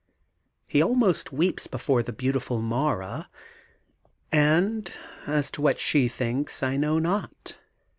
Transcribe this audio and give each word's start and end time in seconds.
He 0.65 0.81
almost 0.81 1.31
weeps 1.31 1.67
before 1.67 2.01
the 2.01 2.11
beautiful 2.11 2.59
Mara 2.59 3.29
and, 4.31 4.91
as 5.27 5.51
to 5.51 5.61
what 5.61 5.79
she 5.79 6.07
thinks, 6.07 6.63
I 6.63 6.75
know 6.75 6.97
not. 6.97 7.59